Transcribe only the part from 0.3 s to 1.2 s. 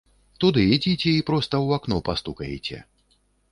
Туды ідзіце